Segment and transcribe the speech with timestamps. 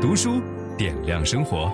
[0.00, 0.40] 读书
[0.78, 1.70] 点亮生活。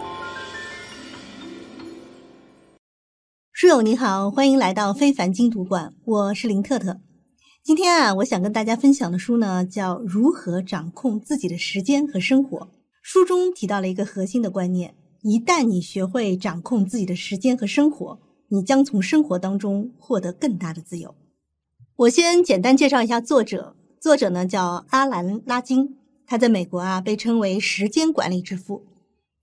[3.53, 6.99] 书友你好，欢迎来到非凡精读馆，我是林特特。
[7.63, 12.59] 今天啊，我想跟大家分享的书呢，叫《如何掌控自己的时间和生活》。
[13.01, 18.19] 书中提到了一个核心的观念：一旦你学会掌控自己的时间和生活，
[18.49, 21.15] 你将从生活当中获得更大的自由。
[21.95, 25.97] 我先简单介绍一下作者，作者呢叫阿兰·拉金，
[26.27, 28.85] 他在美国啊被称为时间管理之父，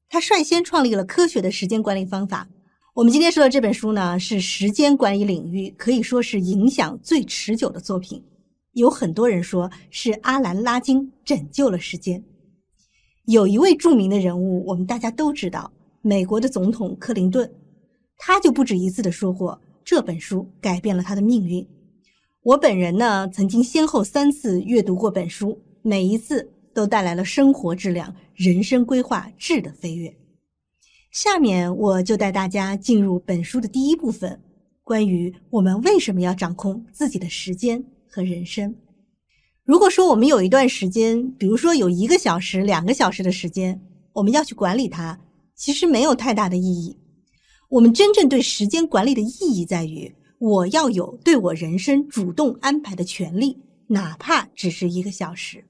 [0.09, 2.47] 他率先创立了科学的时间管理方法。
[2.93, 8.23] 我们今天说的这本书呢，是时间管理领域可以说是影响最持久的作品。
[8.73, 12.23] 有很多人说是阿兰·拉金拯救了时间。
[13.25, 17.49] 有一位著名的人物，我们大家都知道，美国的总统克林顿，
[18.17, 21.65] 他就不止一次的说过，这本书改变了他的命运。
[22.43, 30.13] 我本人呢，曾经先后三次阅读过本书，每一次都带来了生活质量、人生规划质的飞跃。
[31.11, 34.41] 下面我就带大家进入本书的第一部分，
[34.83, 38.75] 关于我们为什么要掌控自己的时间和人生。
[39.63, 43.79] 如果说我们有一段时间，比如说有一个小时、两个小时的时间，
[44.11, 45.17] 我们要去管理它，
[45.55, 46.97] 其实没有太大的意义。
[47.69, 55.63] 我们真正对时间管理的意义在于，我要有对我人生主动安排的权利，哪怕只是一个小时。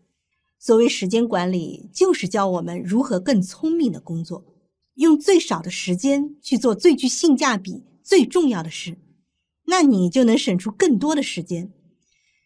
[0.65, 4.45] 所谓时间管理，就是教我们如何更聪明的工作。
[4.93, 8.97] 用最少的时间去做最具性价比、最重要的事，
[9.65, 11.73] 那你就能省出更多的时间。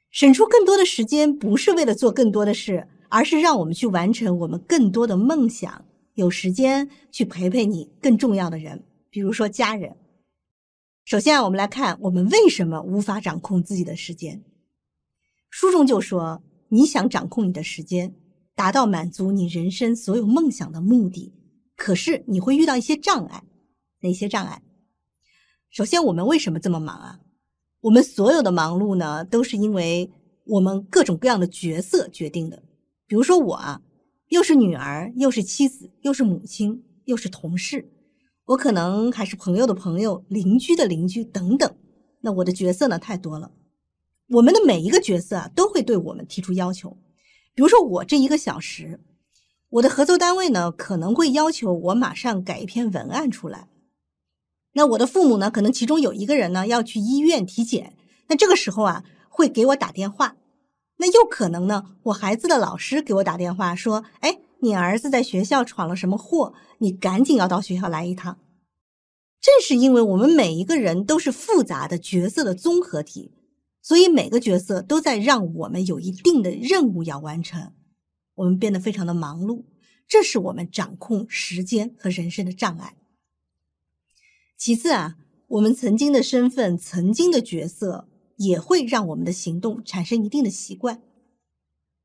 [0.10, 5.86] 省出更多的时间，不是为了做更多的事，而是让我们去完成我们更多的梦想。
[6.16, 9.96] 有时间去陪陪你更重要的人，比如说家人。
[11.06, 14.44] 首先，我们来看我们为什么无法掌控自己的时间。
[15.52, 18.16] 书中就说，你想掌控你的时间，
[18.56, 21.34] 达到满足你人生所有梦想的目的。
[21.76, 23.44] 可是你会遇到一些障碍，
[24.02, 24.62] 哪些障碍？
[25.70, 27.20] 首先，我们为什么这么忙啊？
[27.82, 30.12] 我们所有的忙碌呢，都是因为
[30.46, 32.64] 我们各种各样的角色决定的。
[33.06, 33.82] 比如说我啊，
[34.30, 37.90] 又是女儿，又是妻子，又是母亲，又是同事，
[38.46, 41.76] 我可能还是朋友的朋友、邻居的邻居等等。
[42.22, 43.52] 那我的角色呢，太多了。
[44.30, 46.98] 我们的每一个角色啊，都会对我们提出要求。
[47.54, 49.00] 比如说我这一个小时。
[49.70, 53.68] 我的合作单位呢，可能会要求我马上改一篇文案出来。
[54.76, 60.38] 那我的父母呢，可能其中有一个人呢要去医院体检，那这个时候啊会给我打电话。
[61.00, 68.40] 那又可能呢，我孩子的老师给我打电话说：“哎，你儿子在学校闯了什么祸，你赶紧要到学校来一趟。”
[69.42, 73.34] 正是因为我们每一个人都是复杂的角色的综合体，
[73.88, 77.72] 所以每个角色都在让我们有一定的任务要完成。
[78.36, 79.64] 我们变得非常的忙碌，
[80.10, 82.98] 这是我们掌控时间和人生的障碍。
[84.58, 85.16] 其次啊，
[85.48, 91.02] 我们曾经的身份、曾经的角色，也会让我们的行动产生一定的习惯。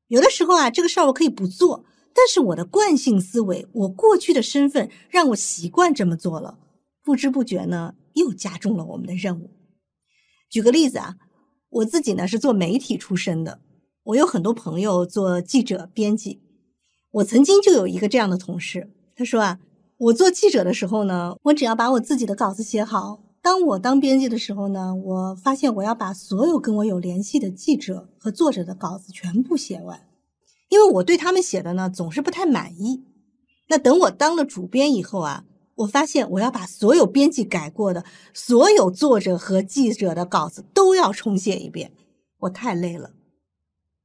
[0.07, 1.83] 有的时候啊，这个事儿我可以不做，
[2.13, 6.57] 但是我的惯性思维，我过去的身份，让我习惯这么做了，
[7.03, 9.51] 不知不觉呢，又加重了我们的任务。
[10.49, 11.17] 举个例子啊，
[11.73, 13.59] 我自己呢是做媒体出身的。
[14.03, 16.41] 我有很多朋友做记者、编辑，
[17.11, 19.59] 我曾经就有一个这样的同事，他说啊，
[19.97, 30.01] 我做记者的时候呢，我只要把我自己的稿子写好；当我当编辑的时候呢，我发现我要把所有跟我有联系的记者和作者的稿子全部写完，
[30.69, 33.03] 因为我对他们写的呢总是不太满意。
[33.69, 35.45] 那等我当了主编以后啊，
[35.75, 41.91] 我发现我要把所有编辑改过的所有作者和记者的稿子都要重写一遍，
[42.39, 43.13] 我太累了。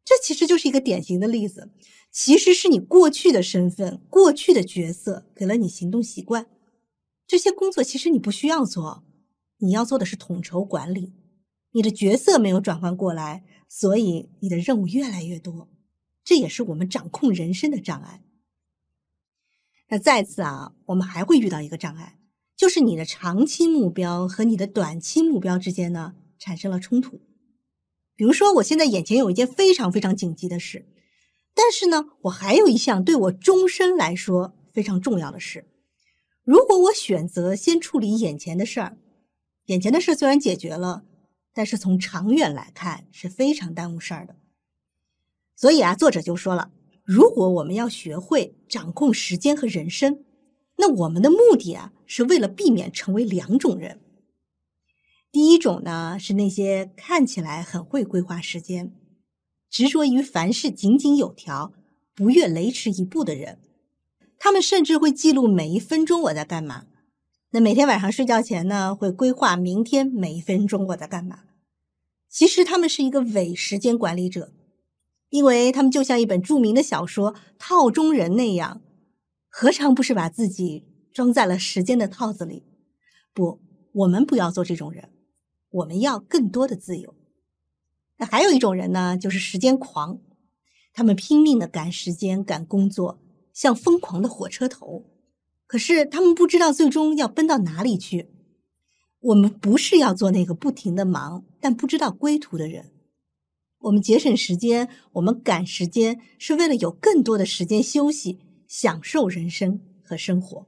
[0.04, 1.70] 这其实就是一个典型的例子，
[2.10, 6.46] 其实是你过去的身份、过去的角色给了你行动习惯。
[7.26, 9.04] 这些工作其实你不需要做，
[9.58, 11.12] 你要做的是统筹管理。
[11.72, 15.68] 你的角色没有转换过来，所以你的任务越来越多。
[16.24, 18.22] 这也是我们掌控人生的障碍。
[19.88, 22.18] 那再次啊，我们还会遇到一个障碍，
[22.56, 27.20] 就是你的长期目标和你的短期目标之间呢，产生了冲突。
[28.14, 30.86] 比如说，我现在眼前有一件非常非常紧急的事，
[31.54, 35.66] 但是呢，我还有一项对我终身来说非常重要的事。
[36.44, 38.98] 如果我选择先处理眼前的事儿，
[39.66, 41.04] 眼前的事虽然解决了，
[41.54, 44.36] 但是从长远来看是非常耽误事儿的。
[45.56, 46.70] 所以啊，作者就说了，
[47.08, 50.22] 如果我们要学会掌控时间和人生，
[50.76, 53.98] 那我们的目的啊，是为了避免成为两种人。
[55.32, 58.92] 第一种呢，是那些看起来很会规划时间，
[59.70, 61.72] 执着于凡事井井有条，
[62.14, 63.56] 不越雷池一步的人；
[64.38, 66.84] 他们甚至会记录每一分钟我在干嘛。
[67.52, 71.44] 那每天晚上睡觉前呢，会规划明天每一分钟我在干嘛。
[72.28, 74.52] 其实他们是一个伪时间管理者，
[75.30, 78.80] 因为他们就像一本著名的小说《套中人》那样，
[79.48, 82.64] 何尝不是把自己装在了时间的套子里？
[83.34, 83.60] 不，
[83.92, 85.10] 我们不要做这种人，
[85.70, 87.14] 我们要更多的自由。
[88.16, 90.18] 那还有一种人呢，就是时间狂，
[90.92, 93.20] 他们拼命的赶时间、赶工作，
[93.52, 95.04] 像疯狂的火车头。
[95.66, 98.30] 可是他们不知道最终要奔到哪里去。
[99.20, 102.92] 我们不是要做那个不停的忙但不知道归途的人。
[103.80, 110.66] 我们节省时间，我们赶时间，是为了有更多的时间休息、享受人生和生活。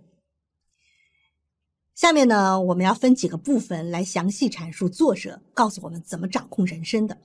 [1.94, 7.18] 下面呢，我们要分几个部分来详细阐述作者告诉我们怎么掌控人生的。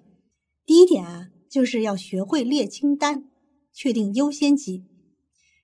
[0.66, 3.30] 第一点啊，就是要学会列清单，
[3.72, 4.84] 确定优先级。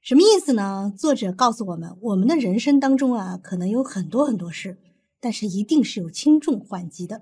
[0.01, 0.93] 什么意思呢？
[0.97, 4.77] 作者告诉我们，我们的人生当中啊，可能有很多很多事。
[5.19, 7.21] 但是一定是有轻重缓急的。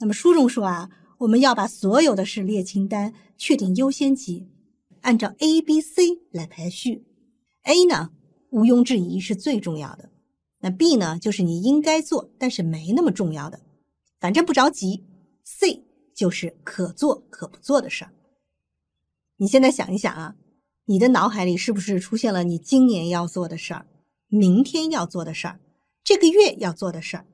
[0.00, 0.90] 那么书中说啊，
[1.22, 4.48] 我们要把所有的事列清单，确定优先级，
[5.02, 7.04] 按照 A、B、C 来排序。
[7.62, 8.10] A 呢，
[8.50, 10.10] 毋庸置疑是最重要的。
[10.58, 13.60] 那 B 呢，就是你应该做，但是没那么重要的，
[14.18, 15.04] 反正不着急。
[15.44, 18.12] C 就是可做可不做的事儿。
[19.36, 20.34] 你现在想一想啊，
[20.86, 23.86] 你的脑海里是不是出现了你今年要做的事儿，
[24.26, 25.60] 明天要做的事儿？
[26.02, 27.26] 这个月要做的事儿，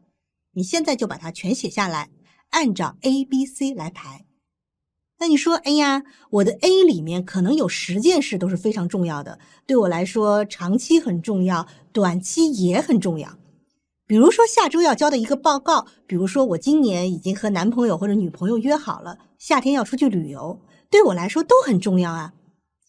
[0.52, 2.10] 你现在就把它全写下来，
[2.50, 4.26] 按照 A、B、C 来排。
[5.18, 13.36] 那你说，哎呀，我的 A 里面可能有十件事都是非常重要的，对我来说长期很重要，短期也很重要。
[14.06, 22.32] 比如说下周要交的一个报告，比如说我今年已经和男朋友或者女朋友约好了，夏天要出去旅游，对我来说都很重要啊。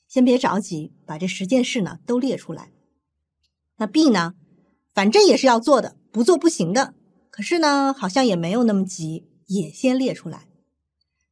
[0.08, 2.72] 先别着急，把这十件事呢都列出来。
[3.78, 4.36] 那 B 呢？
[4.94, 6.94] 反正也是要做的，不做不行的。
[7.30, 10.48] 可是呢，好像也没有那么急，也先列出来。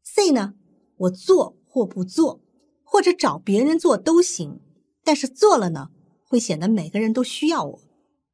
[0.04, 0.56] C 呢，
[0.98, 2.42] 我做或不做，
[2.84, 4.60] 或者找别人做都行。
[5.04, 5.90] 但是做了呢，
[6.26, 7.82] 会显得每个人都需要我，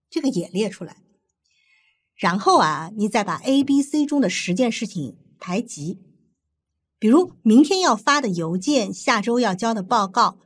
[0.10, 1.04] 这个也列出来。
[2.16, 6.00] 然后啊，你再把 A、B、C 中的十件事情排级，
[6.98, 10.40] 比如明天要发的邮件，下周要交的报告，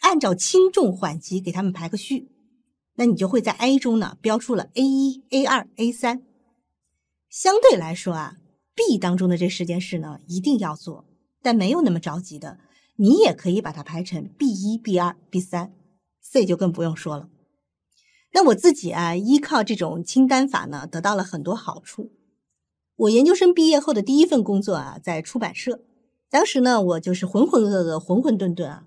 [0.00, 2.30] 按照轻重缓急给他们排个序。
[2.96, 6.24] 那你就会在 A 中呢标出了 A 一、A 二、A 三。
[7.28, 8.36] 相对来说啊
[8.74, 11.04] ，B 当中的这十件事呢一定要做，
[11.42, 12.58] 但没有那么着急的，
[12.96, 15.72] 你也可以把它排成 B 一、B 二、B 三。
[16.20, 17.30] C 就更不用说了。
[18.32, 22.10] 那我自己啊，依靠这种清单法呢，得到了很多好处。
[22.96, 25.80] 我研究生毕业后的第一份工作啊，在出版社。
[26.28, 28.84] 当时呢，我就是浑浑噩噩、浑混沌沌啊。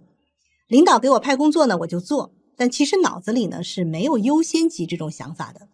[0.67, 2.31] 领导给我派工作呢，我就做。
[2.55, 5.67] 但其实脑子里呢是没有优先级这种想法的。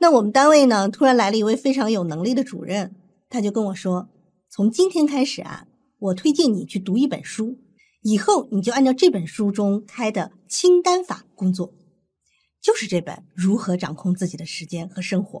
[0.00, 2.94] 那我们单位呢突然来了一位非常有能力的主任，
[3.28, 4.08] 他就跟我说
[4.48, 5.66] ：“从今天开始啊，
[5.98, 7.58] 我推荐你去读一本书，
[8.02, 11.74] 以后你就按照这本书中开的清单法工作，
[12.62, 15.40] 就是这本《如何掌控自己的时间和生活》。”